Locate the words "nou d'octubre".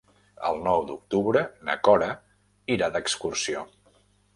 0.67-1.45